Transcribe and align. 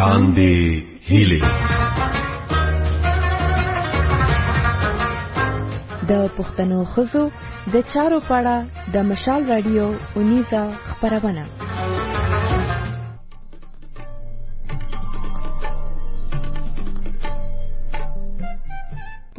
تاندې 0.00 0.56
هیلې 1.08 1.40
د 6.10 6.12
پښتنو 6.36 6.78
خزو 6.92 7.24
د 7.72 7.74
چارو 7.92 8.18
پاړه 8.28 8.56
د 8.94 8.96
مشال 9.12 9.40
رادیو 9.54 9.86
اونیزا 10.18 10.64
خبرونه 10.90 11.42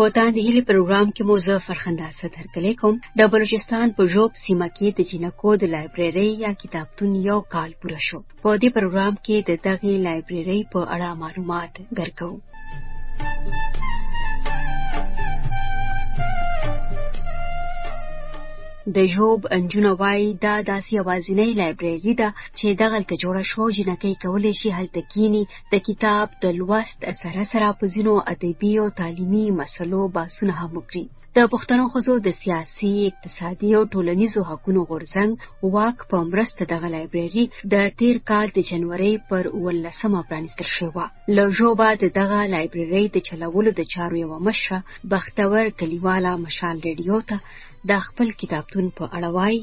په 0.04 0.10
تاندې 0.20 0.40
هلي 0.48 0.62
پروګرام 0.70 1.08
کې 1.16 1.22
مو 1.28 1.36
زه 1.48 1.56
فرخنده 1.68 2.08
صدر 2.20 2.44
کلی 2.54 2.72
کوم 2.82 2.96
د 3.20 3.30
بلوچستان 3.34 3.88
په 3.98 4.02
جوب 4.14 4.32
سیمه 4.44 4.68
کې 4.78 4.88
د 4.94 5.00
جینکو 5.10 5.50
د 5.64 5.70
لایبرری 5.74 6.30
یا 6.46 6.52
کتابتون 6.64 7.12
یو 7.30 7.38
کال 7.54 7.72
پوره 7.84 8.00
شو 8.08 8.20
په 8.46 8.50
دې 8.62 8.70
پروګرام 8.78 9.14
کې 9.26 9.38
د 9.48 9.52
دغه 9.66 9.92
لایبرری 10.08 10.60
په 10.72 10.80
اړه 10.94 11.10
معلومات 11.24 11.74
درکو 12.02 12.32
د 18.96 19.00
جوب 19.14 19.42
انجونه 19.56 19.92
وای 20.02 20.22
دا 20.46 20.56
داسې 20.70 20.90
یوازینی 21.00 21.52
لایبرری 21.60 22.14
ده 22.22 22.30
چې 22.60 22.68
دغلته 22.84 23.16
جوړه 23.24 23.44
شو 23.52 23.64
جنکۍ 23.78 24.14
کولی 24.24 24.54
شي 24.60 24.70
هلته 24.78 25.02
کینی 25.14 25.44
د 25.74 25.76
کتاب 25.88 26.30
د 26.44 26.58
لوست 26.60 27.00
سره 27.22 27.44
سره 27.52 27.68
په 27.80 27.86
ځینو 27.94 28.14
ادبي 28.34 28.74
او 28.84 28.88
تعلیمي 29.02 29.46
مسلو 29.60 30.02
باسونه 30.16 30.54
هم 30.62 30.72
وکړي 30.80 31.06
د 31.38 31.52
پښتنو 31.54 31.86
خزو 31.94 32.16
د 32.28 32.34
سیاسي 32.42 32.92
اقتصادي 33.12 33.70
او 33.78 33.84
ټولنیزو 33.94 34.42
حقوقو 34.52 34.84
غورځنګ 34.90 35.30
واک 35.76 35.98
په 36.10 36.18
مرسته 36.32 36.62
د 36.72 36.92
لایبرری 36.96 37.46
د 37.74 37.90
تیر 38.00 38.16
کال 38.30 38.48
د 38.56 38.60
جنوري 38.72 39.14
پر 39.30 39.44
18مه 39.56 40.22
پرانستل 40.30 40.68
شوې 40.76 40.90
و 40.98 41.00
لوجوبه 41.38 41.88
د 42.02 42.06
دغه 42.20 42.40
لایبرری 42.56 43.06
د 43.14 43.18
چلولو 43.30 43.72
د 43.80 43.92
چارو 43.94 44.16
یو 44.24 44.40
مشه 44.50 44.78
بختور 45.14 45.62
کلیواله 45.80 46.32
مشال 46.48 46.76
ریډیو 46.88 47.18
ته 47.30 47.38
د 47.90 47.92
خپل 48.08 48.28
کتابتون 48.42 48.86
په 48.98 49.04
اړه 49.16 49.30
وایي. 49.36 49.62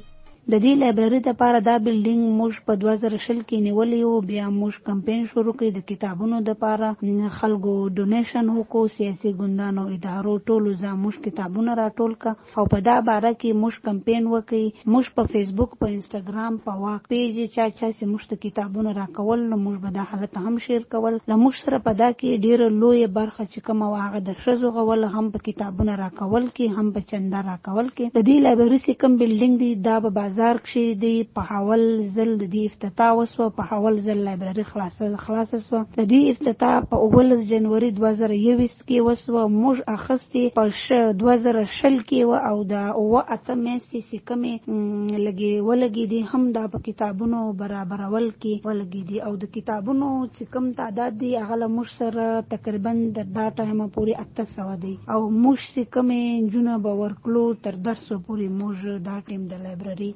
د 0.53 0.59
دې 0.65 0.71
لایبرري 0.81 1.19
دپاره 1.25 1.59
دا 1.65 1.73
بلډینګ 1.87 2.21
موږ 2.37 2.61
په 2.69 2.75
2020 2.83 3.17
کې 3.49 3.57
نیولې 3.65 3.97
و 4.11 4.21
بیا 4.29 4.45
موږ 4.59 4.77
کمپاین 4.87 5.25
شروع 5.33 5.53
کړ 5.63 5.73
د 5.79 5.83
کتابونو 5.91 6.39
دپاره 6.47 7.35
خلکو 7.39 7.75
ډونیشن 7.99 8.49
وکړو 8.53 8.93
سیاسي 8.95 9.33
ګوندانو 9.41 9.85
ادارو 9.97 10.37
ټولو 10.51 10.73
زموږ 10.85 11.19
کتابونه 11.27 11.75
راټول 11.81 12.15
کړ 12.23 12.63
او 12.63 12.65
په 12.77 12.85
دا 12.87 12.95
باره 13.09 13.33
کې 13.43 13.59
موږ 13.65 13.77
کمپاین 13.89 14.31
وکړ 14.31 14.87
موږ 14.95 15.13
په 15.19 15.35
فیسبوک 15.35 15.75
په 15.83 15.91
انستګرام 15.97 16.57
په 16.71 16.79
واک 16.87 17.13
پیج 17.13 17.43
چا 17.43 17.53
چا 17.59 17.69
چې 17.75 18.09
موږ 18.15 18.25
ته 18.33 18.41
کتابونه 18.47 18.97
راکول 19.01 19.45
نو 19.53 19.61
موږ 19.67 19.85
به 19.85 19.95
دا 19.99 20.09
حالت 20.15 20.41
هم 20.47 20.55
شیر 20.69 20.89
کول 20.97 21.21
له 21.35 21.41
موږ 21.45 21.61
سره 21.67 21.83
په 21.91 21.97
دا 22.01 22.11
کې 22.15 22.47
ډیره 22.49 22.73
لویه 22.81 23.13
برخه 23.21 23.49
چې 23.53 23.69
کومه 23.69 23.91
واغه 23.99 24.25
د 24.33 24.41
شزو 24.49 24.73
غول 24.81 25.07
هم 25.19 25.25
په 25.37 25.47
کتابونه 25.53 26.01
راکول 26.05 26.51
کې 26.57 26.75
هم 26.81 26.91
په 26.99 27.07
چنده 27.15 27.47
راکول 27.53 27.95
کې 27.95 28.19
د 28.19 28.27
دې 28.33 28.49
لایبرري 28.49 28.99
کم 29.07 29.23
بلډینګ 29.23 29.65
دی 29.67 29.73
دا 29.91 30.01
به 30.09 30.35
بازار 30.39 30.59
کښې 30.65 30.99
دی 31.03 31.13
په 31.37 31.55
اول 31.61 31.81
ځل 32.17 32.29
د 32.41 32.43
دې 32.53 32.61
افتتاح 32.73 33.15
وسوه 33.21 33.47
په 33.55 33.77
اول 33.77 33.97
ځل 34.03 34.19
لایبراري 34.27 34.65
خلاصه 34.69 35.07
خلاصه 35.23 35.59
سوه 35.69 35.79
د 35.99 36.05
دې 36.13 36.21
افتتاح 36.37 36.77
په 36.93 36.97
اولس 37.07 37.41
جنوري 37.49 37.89
2021 37.97 38.77
کې 38.89 39.07
وسوه 39.07 39.43
موږ 39.55 39.83
اخستې 39.95 40.43
په 40.59 41.17
2020 41.23 41.73
کې 42.11 42.29
و 42.29 42.37
او 42.51 42.55
د 42.75 42.85
اوه 43.01 43.23
اته 43.37 43.57
میاشتې 43.63 44.05
چې 44.11 44.29
کمې 44.29 45.25
لګي 45.27 45.51
ولګي 45.71 46.05
دي 46.15 46.21
هم 46.35 46.47
دا 46.59 46.63
په 46.77 46.85
کتابونو 46.91 47.43
برابرول 47.65 48.31
کې 48.31 48.71
ولګي 48.71 49.03
دي 49.11 49.25
او 49.31 49.35
د 49.47 49.53
کتابونو 49.59 50.13
چې 50.37 50.53
کم 50.55 50.71
تعداد 50.83 51.19
دي 51.25 51.33
هغه 51.41 51.61
له 51.65 51.69
موږ 51.79 51.97
سره 51.99 52.29
تقریبا 52.55 52.95
د 53.01 53.19
دا 53.41 53.49
ټایمه 53.59 53.89
پورې 53.99 54.23
اته 54.23 54.55
سوه 54.55 54.79
دي 54.87 54.95
او 54.95 55.19
موږ 55.43 55.59
چې 55.67 55.91
کمې 55.99 56.41
نجونه 56.47 56.79
به 56.89 57.03
ورکلو 57.05 57.45
تر 57.69 57.83
درسو 57.91 58.23
پورې 58.31 58.59
موږ 58.63 59.05
دا 59.11 59.19
ټیم 59.33 59.49
د 59.57 59.63
لایبراري 59.67 60.13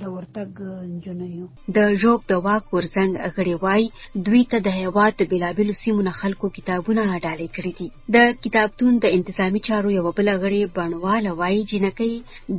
د 0.00 0.02
ورتګ 0.16 0.50
جنيو 1.04 1.46
د 1.76 1.78
جوب 2.00 2.20
د 2.30 2.32
واک 2.46 2.64
ورزنګ 2.74 3.12
غړي 3.34 3.54
وای 3.64 3.82
دوی 4.26 4.42
ته 4.50 4.56
د 4.66 4.68
هیواد 4.80 5.14
بلابلو 5.30 5.78
سیمو 5.82 6.02
نه 6.08 6.12
خلکو 6.20 6.46
کتابونه 6.56 7.02
ډالې 7.24 7.48
کړې 7.56 7.72
دي 7.78 7.88
د 8.14 8.16
کتابتون 8.44 8.92
د 9.00 9.04
انتظامی 9.16 9.60
چارو 9.68 9.88
یو 9.98 10.06
بل 10.18 10.28
غړي 10.42 10.60
بڼوال 10.76 11.24
وای 11.40 11.56
جنکی 11.70 12.12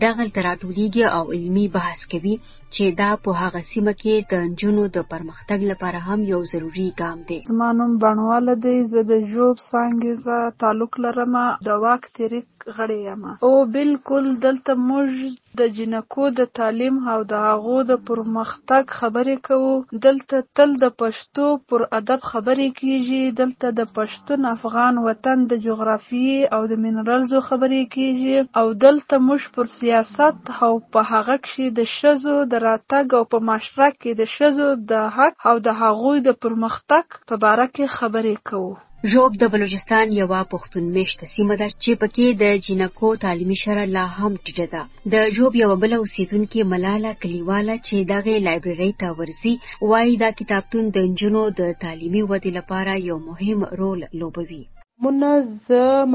دغه 0.04 0.24
تراټولېږي 0.36 1.04
او 1.18 1.24
علمی 1.36 1.66
بحث 1.78 2.00
کوي 2.12 2.36
چې 2.76 2.94
دا 3.00 3.08
په 3.26 3.40
هغه 3.40 3.60
سیمه 3.72 3.92
کې 3.98 4.30
د 4.32 4.40
نجونو 4.52 4.86
د 4.96 5.04
پرمختګ 5.10 5.66
لپاره 5.72 6.00
هم 6.06 6.24
یو 6.30 6.40
ضروری 6.52 6.86
ګام 7.02 7.20
دی 7.32 7.38
زما 7.50 7.68
نوم 7.82 7.92
بڼواله 8.04 8.56
دی 8.66 8.74
زه 8.94 9.04
د 9.12 9.20
جوب 9.34 9.60
څانګې 9.60 10.24
زه 10.28 10.56
تعلق 10.64 11.00
لرم 11.06 11.38
د 11.68 11.78
واک 11.84 12.10
تحریک 12.18 12.68
غړی 12.78 12.98
یم 13.10 13.24
او 13.48 13.52
بالکل 13.76 14.30
دلته 14.48 14.76
موږ 14.86 15.60
د 15.62 15.72
جنکو 15.78 16.28
د 16.40 16.50
تعلیم 16.62 16.98
او 17.14 17.18
د 17.36 17.44
هغو 17.48 17.76
د 17.92 18.00
پرمختګ 18.10 18.98
خبرې 19.02 19.46
کوو 19.50 20.02
دلته 20.08 20.42
تل 20.60 20.76
د 20.86 20.94
پښتو 21.04 21.50
پر 21.70 21.86
ادب 22.00 22.26
خبرې 22.32 22.78
کیږي 22.82 23.38
دلته 23.42 23.74
د 23.82 23.90
پښتون 24.00 24.50
افغان 24.56 25.00
وطن 25.08 25.46
د 25.54 25.62
جغرافیې 25.68 26.50
او 26.58 26.62
د 26.74 26.82
منرالزو 26.88 27.44
خبرې 27.52 27.94
کیږي 27.98 28.60
او 28.62 28.66
دلته 28.88 29.22
موږ 29.28 29.54
پر 29.58 29.72
سیاست 29.78 30.54
او 30.68 30.74
په 30.98 31.08
هغه 31.14 31.38
کې 31.48 31.80
د 31.82 31.94
شزو 31.98 32.38
د 32.56 32.62
راتګ 32.70 33.06
او 33.20 33.24
په 33.32 33.38
معاشره 33.48 33.88
کې 34.02 34.12
د 34.20 34.24
ښځو 34.36 34.68
د 34.92 34.94
حق 35.18 35.36
او 35.50 35.56
د 35.68 35.70
هغوی 35.82 36.18
د 36.28 36.30
پرمختګ 36.44 37.06
په 37.30 37.36
باره 37.44 37.66
کې 37.76 37.86
خبرې 37.98 38.36
کوو 38.50 38.74
جوب 39.12 39.32
د 39.40 39.44
بلوچستان 39.54 40.06
یو 40.20 40.28
پښتون 40.54 40.86
میشته 40.98 41.24
سیمه 41.34 41.56
ده 41.62 41.68
چې 41.84 41.92
پکې 42.02 42.28
د 42.42 42.44
جنکو 42.66 43.10
تعلیمي 43.26 43.58
شرع 43.64 43.86
لا 43.96 44.06
هم 44.18 44.32
ټیټه 44.46 44.68
ده 44.74 44.82
د 45.14 45.34
جوب 45.38 45.54
یو 45.64 45.72
بل 45.84 45.92
اوسیدونکو 46.00 46.60
ملاله 46.74 47.12
کلیواله 47.22 47.76
چې 47.88 47.96
دغه 48.14 48.34
لایبرری 48.48 48.92
ته 49.02 49.08
ورسي 49.20 49.54
وایي 49.90 50.14
دا 50.24 50.30
کتابتون 50.40 50.84
د 50.96 51.10
جنونو 51.20 51.44
د 51.60 51.74
تعلیمي 51.84 52.24
ودې 52.30 52.52
لپاره 52.60 52.92
یو 53.10 53.18
مهم 53.30 53.60
رول 53.80 54.00
لوبوي 54.22 54.64
منز 55.04 55.64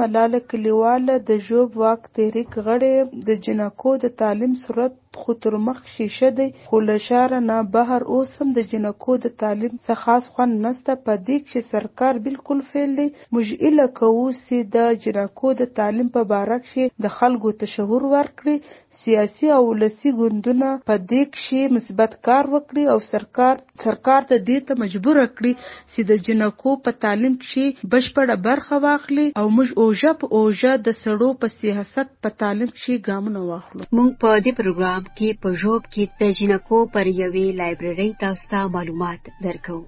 ملاله 0.00 0.40
کلیواله 0.50 1.14
د 1.28 1.40
جوب 1.48 1.68
واک 1.82 2.02
تحریک 2.16 2.50
غړي 2.66 2.94
د 3.28 3.40
جنکو 3.46 3.92
د 4.02 4.06
تعلیم 4.20 4.52
صورت 4.62 4.94
خو 5.16 5.34
تر 5.42 5.56
مخ 5.66 5.82
شیشه 5.96 6.30
دی 6.38 6.46
خو 6.70 6.78
له 6.86 6.96
ښاره 7.06 7.40
نه 7.48 7.56
بهر 7.76 8.02
اوس 8.14 8.30
هم 8.40 8.50
د 8.56 8.64
جینکو 8.72 9.16
د 9.24 9.32
تعلیم 9.42 9.72
څه 9.86 9.94
خاص 10.02 10.24
خوند 10.34 10.54
نسته 10.66 10.96
په 11.08 11.14
دې 11.26 11.36
کښې 11.46 11.60
سرکار 11.72 12.14
بالکل 12.26 12.58
فېل 12.72 12.90
دی 12.98 13.06
موږ 13.32 13.46
هیله 13.64 13.86
کوو 14.00 14.26
چې 14.46 14.56
د 14.74 14.76
جینکو 15.04 15.52
د 15.60 15.70
تعلیم 15.80 16.08
په 16.16 16.22
باره 16.32 16.58
کښې 16.66 16.84
د 17.06 17.14
خلکو 17.16 17.52
تشعور 17.64 18.02
ورکړي 18.14 18.56
سیاسي 19.04 19.48
او 19.56 19.60
ولسي 19.70 20.10
ګوندونه 20.20 20.70
په 20.86 20.94
دې 21.10 21.22
کښې 21.34 21.60
مثبت 21.78 22.10
کار 22.30 22.44
وکړي 22.54 22.84
او 22.92 22.98
سرکار 23.08 24.28
دې 24.32 24.68
ته 24.70 24.82
مجبوره 24.84 25.24
کړي 25.36 25.52
چې 25.92 26.02
د 26.12 26.24
جینکو 26.28 26.72
په 26.88 26.98
تعلیم 27.06 27.34
کښې 27.46 27.90
بشپړه 27.96 28.34
برخه 28.48 28.76
واخلي 28.86 29.26
او 29.42 29.46
موږ 29.56 29.70
اوږه 29.82 30.12
په 30.20 30.26
اوږه 30.40 30.72
د 30.88 30.98
سړو 31.02 31.30
په 31.44 31.54
سیاست 31.58 32.14
په 32.26 32.34
تعلیم 32.42 32.70
کښې 32.78 32.94
ګامونه 33.06 33.40
واخلو. 33.50 33.82
موږ 33.96 34.08
په 34.22 34.30
دې 34.44 34.52
پروګرام 34.62 34.97
پروګرام 34.98 35.14
کې 35.16 35.40
په 35.42 35.48
جوب 35.60 35.82
کې 35.92 36.04
د 36.20 36.32
جنکو 36.38 36.78
پر 36.92 37.06
یوې 37.22 37.46
لایبرري 37.60 38.10
تاسو 38.22 38.44
ته 38.50 38.60
معلومات 38.74 39.20
درکو 39.44 39.80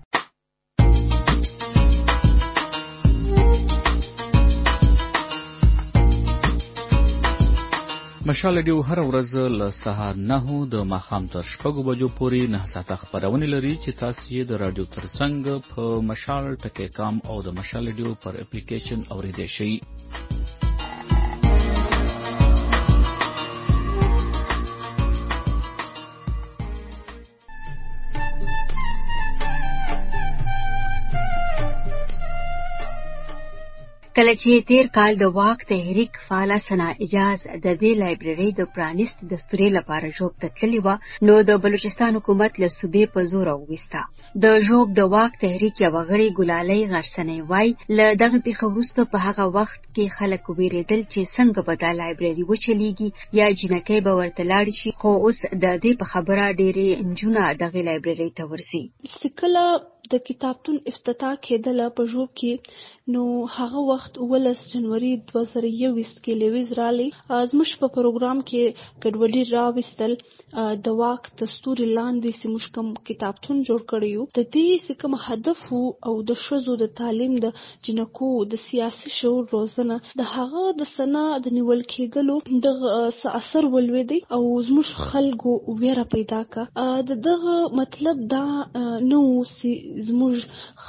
مشال 8.31 8.56
ډیو 8.69 8.78
هر 8.88 8.99
ورځ 9.10 9.31
له 9.60 9.69
سهار 9.82 10.15
نه 10.31 10.43
د 10.75 10.84
مخام 10.94 11.22
تر 11.34 11.43
شپږو 11.53 11.81
بجو 11.88 12.09
پورې 12.19 12.43
نه 12.54 12.60
ساته 12.75 12.94
خبرونه 13.03 13.47
لري 13.54 13.75
چې 13.84 13.91
تاسو 14.03 14.20
یې 14.34 14.43
د 14.50 14.53
رادیو 14.62 14.84
ترڅنګ 14.94 15.43
په 15.70 15.82
مشال 16.10 16.44
ټکی 16.62 16.88
کام 16.99 17.15
او 17.31 17.37
د 17.47 17.56
مشال 17.58 17.87
ډیو 17.99 18.11
پر 18.25 18.32
اپلیکیشن 18.44 19.00
اورېدئ 19.14 19.46
شئ 19.56 19.70
کله 34.31 34.38
چې 34.43 34.67
تیر 34.67 34.87
کال 34.97 35.15
د 35.21 35.29
واک 35.37 35.62
تحریک 35.69 36.19
فعال 36.27 36.53
سنا 36.67 36.88
اجاز 37.06 37.41
د 37.47 37.65
دې 37.81 37.91
لایبرری 38.00 38.50
د 38.59 38.69
پرانیست 38.75 39.19
دستوري 39.32 39.69
لپاره 39.77 40.11
جوب 40.19 40.32
ته 40.43 40.49
تللی 40.61 40.81
و 40.87 40.94
نو 41.29 41.35
د 41.50 41.59
بلوچستان 41.65 42.11
حکومت 42.19 42.53
له 42.62 42.69
صوبې 42.79 43.05
په 43.15 43.21
زور 43.32 43.47
اوغستا 43.55 44.00
د 44.44 44.61
جوب 44.69 44.87
د 44.99 45.11
واک 45.15 45.32
تحریک 45.44 45.75
یو 45.85 45.93
غړي 46.09 46.29
ګلالۍ 46.38 46.81
غرسنۍ 46.93 47.38
وای 47.50 47.69
له 47.99 48.06
دغه 48.23 48.38
پیښه 48.47 48.65
وروسته 48.73 49.00
په 49.15 49.19
هغه 49.27 49.44
وخت 49.59 49.81
کې 49.94 50.06
خلک 50.19 50.44
ویریدل 50.59 51.03
چې 51.12 51.21
څنګه 51.35 51.61
به 51.69 51.75
دا 51.85 51.91
لایبرری 52.03 52.44
وچلیږي 52.50 53.09
یا 53.41 53.47
جنکۍ 53.61 53.99
به 54.06 54.12
ورته 54.21 54.44
لاړ 54.53 54.67
شي 54.83 54.91
خو 55.03 55.11
اوس 55.25 55.38
د 55.44 55.67
دې 55.83 55.93
په 56.03 56.06
خبره 56.12 56.44
ډېری 56.61 56.88
انجونه 57.03 57.43
دغه 57.65 57.87
لایبرری 57.88 58.31
ته 58.38 58.50
ورسي 58.53 58.83
سکله 59.19 59.67
د 60.12 60.19
کتابتون 60.29 60.76
افتتاح 60.93 61.35
کېدله 61.47 61.88
په 61.99 62.06
ژوب 62.12 62.31
کې 62.41 62.73
نو 63.14 63.23
هغه 63.56 63.81
وخت 63.91 64.19
17 64.25 64.67
جنوري 64.73 65.11
2021 65.32 66.11
کې 66.25 66.35
لیویز 66.43 66.73
رالی 66.79 67.06
زموږ 67.52 67.70
په 67.82 67.88
پروګرام 67.97 68.41
کې 68.50 68.76
ګډوډي 69.02 69.43
راوستل 69.52 70.14
د 70.88 70.99
واک 71.00 71.31
د 71.41 71.50
ستوري 71.55 71.87
لاندې 71.99 72.38
سیموږ 72.41 72.64
کوم 72.76 72.91
کتابتون 73.11 73.62
جوړ 73.70 73.81
کړیو 73.93 74.26
د 74.41 74.49
دې 74.55 74.69
سکه 74.87 75.23
هدف 75.29 75.64
او 76.11 76.14
د 76.31 76.38
شزو 76.47 76.76
د 76.85 76.93
تعلیم 77.00 77.35
د 77.47 77.55
جنکو 77.88 78.31
د 78.55 78.62
سیاسي 78.67 79.11
شعور 79.19 79.44
روزنه 79.56 79.97
د 80.23 80.31
هغه 80.35 80.64
د 80.82 80.91
سنا 80.94 81.26
د 81.47 81.56
نیول 81.58 81.82
کېګلو 81.94 82.61
د 82.67 83.31
اثر 83.41 83.62
ولوي 83.76 84.20
او 84.37 84.43
زموږ 84.69 84.88
خلکو 85.12 85.52
ویره 85.85 86.06
پیدا 86.17 86.41
کړه 86.55 87.06
د 87.12 87.23
دغه 87.31 87.56
مطلب 87.82 88.25
دا 88.37 88.44
نو 89.11 89.23
سی 89.56 89.75
زموږ 90.08 90.34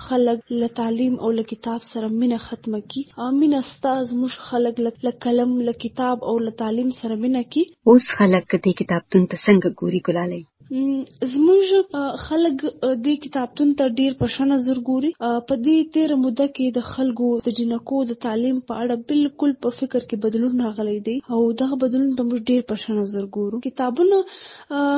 خلک 0.03 0.39
له 0.61 0.67
تعلیم 0.79 1.13
او 1.23 1.29
له 1.37 1.43
کتاب 1.51 1.79
سره 1.91 2.07
مینه 2.19 2.37
ختمه 2.47 2.79
کی 2.91 3.01
امینه 3.27 3.59
ستا 3.73 3.93
زموږ 4.11 4.33
خلک 4.47 4.75
له 5.05 5.11
قلم 5.23 5.51
له 5.67 5.73
کتاب 5.83 6.17
او 6.29 6.35
له 6.45 6.51
تعلیم 6.61 6.89
سره 6.99 7.13
مینه 7.23 7.41
کی 7.51 7.61
اوس 7.89 8.03
خلک 8.17 8.45
دې 8.63 8.71
کتابتون 8.79 9.23
ته 9.31 9.35
څنګه 9.45 9.67
ګوري 9.79 9.99
ګلالي 10.07 10.41
زموږ 10.73 12.01
خلک 12.25 12.61
د 13.05 13.15
کتابتون 13.23 13.71
ته 13.79 13.93
ډیر 13.99 14.13
په 14.19 14.27
شنه 14.35 14.57
زر 14.65 14.77
ګوري 14.91 15.07
په 15.47 15.55
دې 15.65 15.77
تیر 15.95 16.11
موده 16.19 16.45
کې 16.55 16.67
د 16.77 16.83
خلکو 16.89 17.29
د 17.47 17.57
جنکو 17.57 17.97
د 18.11 18.17
تعلیم 18.25 18.61
په 18.71 18.77
اړه 18.83 18.97
بالکل 19.09 19.51
په 19.65 19.73
فکر 19.79 19.99
کې 20.09 20.19
بدلون 20.25 20.61
راغلی 20.65 20.93
دی 21.07 21.15
او 21.37 21.39
دغه 21.61 21.79
بدلون 21.83 22.13
ته 22.19 22.25
موږ 22.29 22.47
ډیر 22.53 22.63
په 22.69 22.77
شنه 22.83 23.03
زر 23.15 23.25
ګورو 23.37 23.59
کتابونه 23.65 24.19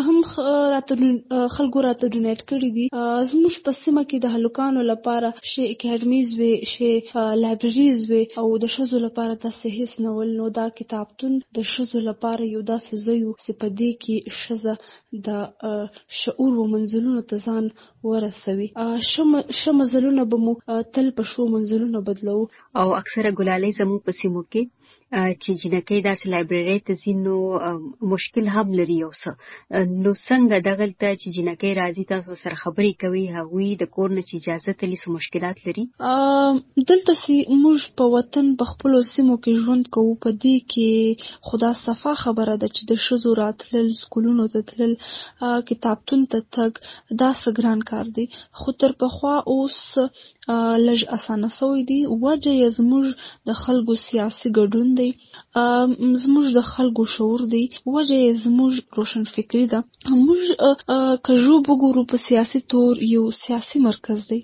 هم 0.08 0.20
خلکو 1.56 1.84
راته 1.88 2.12
ډونیټ 2.12 2.46
کړي 2.54 2.70
دي 2.78 2.86
زموږ 3.34 3.58
په 3.70 3.76
سیمه 3.80 4.04
کې 4.06 4.24
د 4.28 4.34
هلوکانو 4.36 4.86
لپاره 4.92 5.34
شي 5.54 5.68
اکیډمیز 5.72 6.38
وي 6.40 6.54
شي 6.74 6.92
لایبرریز 7.46 8.06
وي 8.12 8.22
او 8.44 8.46
د 8.68 8.74
شزو 8.78 9.04
لپاره 9.08 9.42
تاسو 9.50 9.74
هیڅ 9.80 9.98
نه 10.08 10.16
ول 10.22 10.38
نو 10.38 10.52
دا 10.62 10.70
کتابتون 10.82 11.42
د 11.62 11.68
شزو 11.74 12.06
لپاره 12.12 12.52
یو 12.54 12.64
داسې 12.72 13.04
ځای 13.04 13.36
چې 13.44 13.62
په 13.66 13.78
دې 13.84 13.92
کې 14.08 14.40
شزه 14.44 15.30
د 15.32 15.44
شعور 16.22 16.54
و 16.58 16.64
منزلونو 16.74 17.22
ته 17.30 17.36
ځان 17.46 17.66
ورسوي 18.10 18.68
ښه 19.60 19.72
مزلونه 19.82 20.24
به 20.30 20.38
مو 20.46 20.54
تل 20.94 21.08
په 21.18 21.24
ښو 21.32 21.42
منزلونو 21.56 21.98
بدلوو 22.08 22.52
او 22.82 22.88
اکثره 23.02 23.30
ګلالۍ 23.40 23.72
زموږ 23.80 24.00
په 24.06 24.12
سیمو 24.20 24.42
کې 24.52 24.62
چې 25.22 25.52
جنکۍ 25.62 26.00
داسې 26.08 26.26
لایبرري 26.34 26.80
ته 26.88 26.94
ځینو 27.04 27.36
مشکل 28.14 28.46
هم 28.56 28.68
لري 28.80 28.96
یو 29.04 29.10
څه 29.22 29.30
نو 30.04 30.12
څنګه 30.28 30.56
دغه 30.70 30.86
ته 31.04 31.10
چې 31.22 31.28
جنکۍ 31.38 31.72
راځي 31.82 32.04
تاسو 32.12 32.34
سره 32.44 32.56
خبرې 32.64 32.94
کوي 33.04 33.24
هغوی 33.38 33.70
د 33.82 33.92
کور 33.98 34.10
نه 34.18 34.24
چې 34.28 34.36
اجازه 34.42 34.72
ته 34.80 34.86
لیسه 34.92 35.08
مشکلات 35.18 35.58
لري 35.66 35.84
دلته 36.90 37.14
سي 37.24 37.36
موږ 37.64 37.80
په 38.02 38.14
وطن 38.16 38.46
په 38.62 38.66
خپل 38.72 38.94
سیمو 39.14 39.36
کې 39.44 39.54
ژوند 39.66 39.86
کوو 39.98 40.14
په 40.28 40.38
دې 40.44 40.58
کې 40.76 41.52
خدا 41.52 41.72
صفا 41.84 42.14
خبره 42.24 42.56
ده 42.62 42.68
چې 42.76 42.84
د 42.94 43.04
شزو 43.06 43.30
راتلل 43.42 43.88
سکولونو 44.02 44.44
ته 44.56 44.60
تلل 44.74 44.94
کتابتون 45.70 46.22
ته 46.34 46.40
تګ 46.60 46.72
دا 47.24 47.30
سګران 47.44 47.80
کار 47.92 48.06
دی 48.18 48.26
خو 48.64 48.72
تر 48.84 48.92
پخوا 49.06 49.36
اوس 49.54 49.78
لږ 50.88 51.00
اسانه 51.16 51.50
سوی 51.60 51.80
دی 51.90 52.00
وجه 52.26 52.52
یې 52.62 52.68
زموږ 52.80 53.06
د 53.48 53.50
خلکو 53.64 53.94
سیاسي 54.08 54.48
ګډون 54.58 54.88
دی 55.00 55.10
زموږ 56.24 56.46
د 56.58 56.60
خلکو 56.74 57.04
شعور 57.16 57.42
دی 57.54 57.64
وجه 57.96 58.18
یې 58.26 58.32
زموږ 58.46 58.72
روشن 58.98 59.24
فکری 59.36 59.66
ده 59.74 59.80
موږ 60.26 60.42
کجو 61.28 61.56
وګورو 61.68 62.02
په 62.12 62.18
سیاسي 62.28 62.60
تور 62.72 62.92
یو 63.16 63.24
سیاسي 63.44 63.78
مرکز 63.90 64.20
دی 64.32 64.40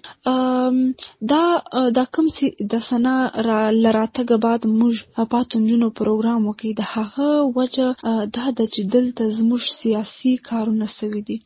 دا 1.31 1.43
دا 1.97 2.03
کوم 2.13 2.25
د 2.71 2.73
سنا 2.89 3.15
را 3.47 3.59
لراتګه 3.83 4.35
بعد 4.45 4.61
موږ 4.79 4.93
پاتونجونو 5.33 5.87
پروګرام 5.99 6.41
وکي 6.49 6.71
د 6.75 6.81
هغه 6.95 7.29
وجه 7.57 7.87
دا 8.37 8.45
د 8.57 8.59
چې 8.73 8.81
دلته 8.95 9.21
زموږ 9.39 9.61
سیاسي 9.81 10.31
کارونه 10.49 10.85
سوي 10.99 11.21
دي 11.29 11.37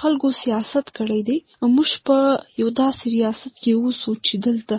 خلکو 0.00 0.28
سیاست 0.44 0.88
کړی 0.98 1.20
دی 1.28 1.34
موږ 1.74 1.90
په 2.08 2.18
یو 2.62 2.68
داسې 2.80 3.04
ریاست 3.14 3.54
کې 3.62 3.72
اوسو 3.82 4.14
چې 4.26 4.34
دلته 4.46 4.76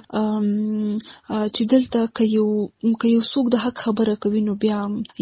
چې 1.55 1.63
دلته 1.73 1.99
کيو 2.19 2.45
کيو 3.03 3.21
څوک 3.31 3.45
د 3.53 3.63
حق 3.65 3.77
خبره 3.83 4.15
کوي 4.25 4.41
نو 4.47 4.53
بیا 4.63 4.79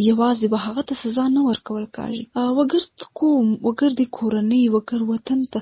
یوازې 0.10 0.48
به 0.56 0.60
هغه 0.66 0.82
ته 0.92 0.96
سزا 1.04 1.26
نه 1.36 1.42
ورکول 1.50 1.86
کاږي 2.00 2.50
وګرد 2.58 3.06
کوم 3.22 3.48
وګرد 3.68 4.00
کورنۍ 4.18 4.64
وګر 4.76 5.02
وطن 5.12 5.46
ته 5.54 5.62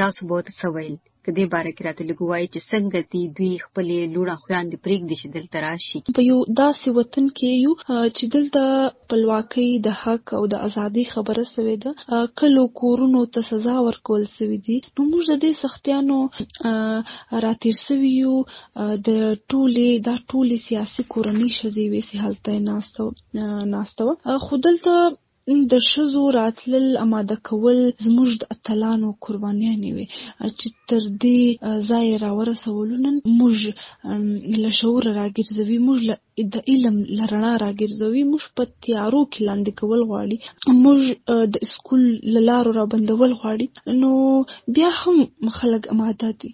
تاسو 0.00 0.18
به 0.26 0.32
ورته 0.34 0.52
څه 0.60 0.66
ویل 0.74 0.94
کدی 1.26 1.44
باره 1.52 1.70
کې 1.74 1.82
راته 1.86 2.02
لګوي 2.10 2.44
چې 2.52 2.60
څنګه 2.70 3.00
دي 3.12 3.22
دوی 3.38 3.52
خپل 3.66 3.86
لوړه 4.14 4.34
خواندې 4.42 4.76
پرېږدي 4.86 5.16
چې 5.20 5.26
دلته 5.36 5.56
راشي 5.66 5.98
په 6.16 6.22
یو 6.30 6.38
داسې 6.62 6.86
وطن 6.98 7.24
کې 7.36 7.50
یو 7.64 7.74
چې 8.16 8.22
دلته 8.34 8.62
خپلواکۍ 9.02 9.70
د 9.86 9.88
حق 10.02 10.26
او 10.38 10.42
د 10.52 10.64
ازادي 10.66 11.04
خبره 11.12 11.44
سوې 11.54 11.76
ده 11.84 11.90
کلو 12.40 12.62
کورونو 12.80 13.20
ته 13.34 13.40
سزا 13.50 13.76
ورکول 13.88 14.22
سوې 14.38 14.58
دي 14.66 14.78
نو 14.96 15.02
موږ 15.10 15.24
د 15.28 15.34
دې 15.44 15.52
سختیانو 15.64 16.18
راتیر 17.46 17.76
سوي 17.86 18.12
یو 18.24 18.34
د 18.50 19.08
ټولې 19.50 19.90
د 20.06 20.08
ټولې 20.30 20.58
سیاسي 20.68 21.02
کورنۍ 21.12 21.50
شزي 21.58 21.86
وې 21.92 22.02
سي 22.08 22.16
حالت 22.22 22.46
ناستو 22.68 23.06
ناستو 23.74 24.06
خو 24.44 24.54
دلته 24.66 24.94
د 25.72 25.74
ښځو 25.90 26.22
راتلل 26.40 26.86
اماده 27.04 27.36
کول 27.48 27.78
زموږ 28.06 28.30
د 28.36 28.42
اتلانو 28.54 29.08
قربانیانې 29.24 29.90
وې 29.96 30.06
چې 30.58 30.66
تر 30.88 31.02
دې 31.22 31.40
ځایه 31.88 32.16
راورسولو. 32.26 32.94
نن 33.04 33.16
موږ 33.40 33.56
له 34.62 34.70
شعوره 34.78 35.10
راګرځوي، 35.20 35.78
موږ 35.86 35.98
له 36.08 36.14
د 36.52 36.56
علم 36.72 36.94
لرنا 37.18 37.48
راګرځوي 37.64 38.22
موږ 38.30 38.44
په 38.56 38.62
تیارو 38.84 39.20
کې 39.32 39.40
لاندې 39.48 39.72
کول 39.80 40.00
غواړي 40.10 40.36
موږ 40.82 41.00
د 41.56 41.64
اسکول 41.66 42.02
لارو 42.48 42.70
را 42.78 42.84
بندول 42.94 43.32
غواړي 43.42 43.66
نو 44.04 44.12
بیا 44.78 44.90
هم 45.02 45.18
خلک 45.58 45.82
اماده 45.94 46.30
دي 46.44 46.50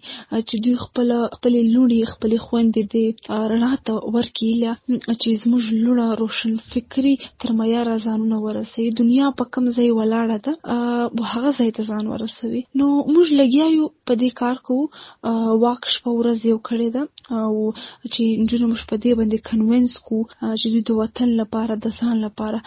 چې 0.47 0.55
دوی 0.65 0.73
خپل 0.83 1.07
خپل 1.35 1.53
لوري 1.75 1.99
خپل 2.13 2.31
خويندې 2.45 2.83
دي 2.93 3.05
رڼا 3.53 3.69
ته 3.91 3.95
ورکیله 4.17 4.71
چې 5.21 5.29
زموږ 5.43 5.63
لونه 5.85 6.05
روشن 6.23 6.53
فکری 6.73 7.15
تر 7.43 7.49
معیار 7.61 7.87
ځانونه 8.05 8.37
ورسوي 8.47 8.89
دنیا 9.01 9.27
په 9.43 9.53
کم 9.55 9.63
ځای 9.77 9.89
ولاړه 9.97 10.37
ده 10.49 10.53
به 11.15 11.23
هغه 11.35 11.51
ځای 11.61 11.69
ته 11.79 11.83
ځان 11.93 12.05
ورسوي 12.13 12.61
نو 12.81 12.87
موږ 13.13 13.27
لګیا 13.39 13.65
یو 13.77 13.85
په 14.11 14.19
دې 14.21 14.29
کار 14.39 14.55
کوو 14.69 14.85
واک 15.65 15.81
شپه 15.97 16.11
ورځ 16.19 16.39
یو 16.53 16.57
کړی 16.67 16.87
ده 16.95 17.01
او 17.41 17.53
چې 18.13 18.23
نجونو 18.41 18.65
موږ 18.71 18.83
په 18.89 18.95
دې 19.03 19.11
باندې 19.19 19.39
کنو 19.49 19.67
کنوینس 19.69 19.97
کو 20.07 20.17
چې 20.29 20.69
دوی 20.71 20.83
د 20.89 20.95
وطن 20.99 21.31
لپاره 21.39 21.75
د 21.83 21.93
ځان 22.03 22.21
لپاره 22.25 22.61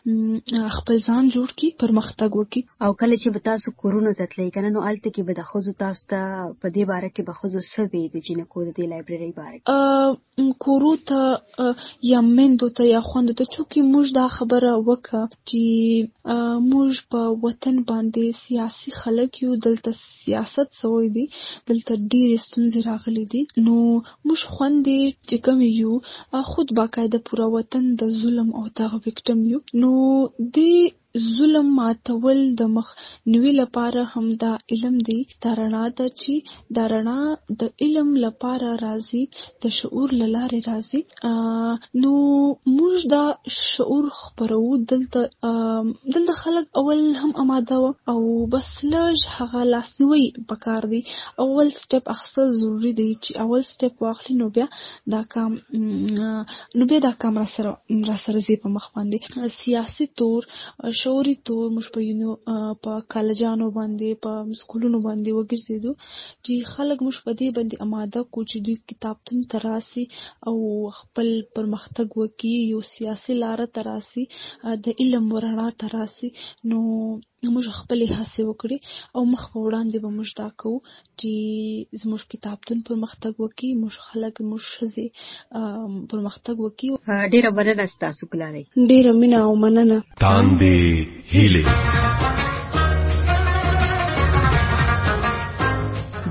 خپل 0.75 1.00
ځان 1.06 1.30
جوړ 1.37 1.52
کړي 1.54 1.71
پرمختګ 1.82 2.38
وکړي 2.38 2.62
او 2.87 2.90
کله 3.00 3.18
چې 3.23 3.32
به 3.37 3.40
تاسو 3.49 3.73
کورونه 3.85 4.12
تتلی 4.21 4.47
کنه 4.56 4.71
نو 4.75 4.85
الته 4.90 5.14
کې 5.14 5.26
به 5.30 5.38
د 5.38 5.47
خوځو 5.49 5.75
تاسو 5.82 6.06
ته 6.12 6.21
په 6.35 6.73
دې 6.76 6.87
باره 6.90 7.11
کې 7.16 7.26
به 7.30 7.38
خوځو 7.38 7.64
سوي 7.71 8.02
د 8.14 8.25
جنکو 8.28 8.64
د 8.68 8.76
دې 8.78 8.88
لایبرری 8.92 9.30
باره 9.40 10.50
کورو 10.66 10.92
ته 11.11 11.68
یا 12.11 12.21
مندو 12.28 12.68
ته 12.78 12.87
یا 12.90 13.00
خوند 13.09 13.35
ته 13.40 13.50
چې 13.56 13.88
موږ 13.90 14.16
دا 14.21 14.26
خبره 14.37 14.73
وکړه 14.78 15.35
چې 15.35 16.37
موږ 16.68 17.02
په 17.16 17.35
وطن 17.47 17.82
باندې 17.90 18.40
سیاسي 18.44 18.97
خلک 19.02 19.42
یو 19.47 19.59
دلته 19.68 19.99
سیاست 20.04 20.78
سوی 20.85 21.11
دی 21.18 21.26
دلته 21.35 21.99
ډیرې 21.99 22.44
ستونزې 22.47 22.88
راغلي 22.90 23.25
دي 23.35 23.42
نو 23.66 23.76
موږ 24.30 24.56
خوندې 24.56 25.14
چې 25.28 25.44
کوم 25.44 25.66
یو 25.66 26.50
خود 26.54 26.75
با 26.80 26.87
باقاعده 26.94 27.20
پوره 27.26 27.46
وطن 27.56 27.84
د 28.00 28.02
ظلم 28.20 28.49
او 28.58 28.64
تغوي 28.78 29.00
victim 29.06 29.38
یو 29.52 29.61
نو 29.80 29.92
د 30.54 30.56
ظلم 31.38 31.66
ماتول 31.76 32.38
د 32.61 32.69
مخنیوي 32.76 33.50
لپاره 33.61 34.02
هم 34.12 34.26
دا 34.42 34.50
علم 34.75 34.95
دی 35.09 35.16
دا 35.47 35.50
رڼا 35.61 35.81
ده 35.99 36.07
چې 36.21 36.52
دا 36.76 36.85
رڼا 36.92 37.57
د 37.62 37.83
علم 37.87 38.14
لپاره 38.25 38.71
راځي 38.85 39.23
د 39.64 39.75
شعور 39.78 40.14
له 40.21 40.28
لارې 40.35 40.61
راځي 40.69 41.99
نو 42.04 42.12
موږ 42.76 42.97
دا 43.14 43.25
شعور 43.57 44.09
خپرو 44.21 44.61
دلته 44.95 45.52
دلته 46.14 46.33
خلک 46.42 46.81
اول 46.83 47.02
هم 47.25 47.37
آماده 47.45 47.81
و 47.85 47.92
او 48.14 48.25
بس 48.57 48.73
لږ 48.87 49.35
هغه 49.37 49.66
لاسنیوي 49.75 50.25
پکار 50.54 50.88
دی 50.95 51.02
اول 51.45 51.75
سټپ 51.81 52.11
اخصه 52.16 52.49
ضروری 52.61 52.95
دی 53.02 53.09
چې 53.25 53.45
اول 53.47 53.69
سټپ 53.75 54.07
واخلي 54.09 54.38
نو 54.40 54.50
بیا 54.57 54.66
دا 55.19 55.23
کام 55.37 55.61
نو 55.76 56.90
بیا 56.95 57.04
دا 57.09 57.14
کام 57.26 57.38
را 57.45 57.47
سره 57.59 58.02
را 58.11 58.19
سره 58.26 58.45
زی 58.50 58.59
په 58.66 58.75
مخ 58.81 58.90
باندې 58.99 59.49
سیاسي 59.62 60.11
تور 60.25 60.52
شعوري 61.02 61.32
تور 61.47 61.64
موږ 61.75 61.87
په 61.94 62.00
یونو 62.09 62.28
په 62.85 62.92
کالجانو 63.12 63.66
باندې 63.78 64.09
په 64.25 64.30
سکولونو 64.61 64.99
باندې 65.09 65.30
وګرځېدو 65.38 65.92
چې 66.44 66.52
خلک 66.73 66.99
موږ 67.06 67.16
په 67.26 67.30
دې 67.40 67.49
باندې 67.56 67.80
آماده 67.87 68.21
کو 68.32 68.38
چې 68.50 68.56
دوی 68.64 68.76
کتابتون 68.88 69.38
تراسي 69.52 70.04
او 70.49 70.54
خپل 71.00 71.28
پرمختګ 71.56 72.09
وکړي 72.21 72.56
یو 72.73 72.80
سیاسي 72.94 73.32
لار 73.42 73.61
تراسي 73.76 74.25
د 74.85 74.87
علم 75.00 75.25
ورڼا 75.35 75.68
تراسي 75.82 76.28
نو 76.71 76.80
موږ 77.54 77.66
خپلې 77.82 78.06
هڅې 78.18 78.42
وکړې 78.49 78.76
او 79.16 79.20
مخ 79.32 79.42
په 79.52 79.58
وړاندې 79.66 79.96
به 80.02 80.08
موږ 80.16 80.28
دا 80.40 80.49
کوو 80.62 80.84
چې 81.20 81.32
زموږ 82.02 82.20
کتابتون 82.32 82.78
پرمختګ 82.88 83.32
وکړي 83.38 83.70
موږ 83.82 83.94
خلک 84.06 84.34
موږ 84.50 84.62
ښځې 84.78 85.06
پرمختګ 86.12 86.56
وکړي 86.62 86.88
ډیره 87.34 87.50
مننه 87.58 87.84
ستاسو 87.94 88.22
کولای 88.30 88.62
ډیره 88.90 89.11
مینه 89.22 89.38
او 89.49 89.52
مننه 89.64 89.99
تان 90.22 90.44
به 90.62 90.75
هیله 91.34 91.62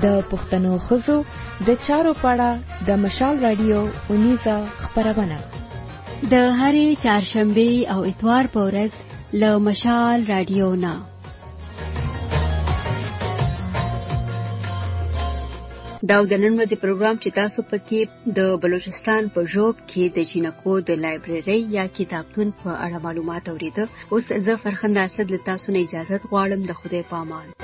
د 0.04 0.06
پښتنو 0.32 0.72
خزو 0.88 1.18
د 1.66 1.68
چارو 1.86 2.12
پاړه 2.24 2.50
د 2.90 2.92
مشال 3.06 3.34
رادیو 3.46 3.80
اونیزا 4.10 4.56
خبرونه 4.82 5.38
د 6.32 6.34
هرې 6.58 6.86
چهارشنبه 7.04 7.70
او 7.96 8.00
اتوار 8.10 8.44
په 8.56 8.60
ورځ 8.68 8.92
له 9.40 9.58
مشال 9.66 10.20
رادیو 10.32 10.66
نه 10.84 10.94
دا 16.10 16.18
د 16.30 16.32
نن 16.42 16.52
ورځې 16.58 16.76
پروګرام 16.84 17.16
چې 17.22 17.36
تاسو 17.40 17.58
پکې 17.70 18.00
د 18.38 18.40
بلوچستان 18.64 19.22
په 19.34 19.40
جوب 19.52 19.74
کې 19.90 20.04
د 20.16 20.28
جینکو 20.30 20.74
د 20.88 21.02
لایبرري 21.04 21.58
یا 21.78 21.84
کتابتون 21.98 22.48
په 22.60 22.70
اړه 22.84 22.98
معلومات 23.06 23.44
اوریدل 23.48 23.88
اوس 24.12 24.26
زه 24.46 24.54
فرخنده 24.62 25.00
اسد 25.06 25.26
له 25.34 25.38
تاسو 25.50 25.66
نه 25.74 25.80
اجازه 25.86 26.16
غواړم 26.30 26.60
د 26.68 26.72
خوده 26.80 27.00
پامان 27.10 27.61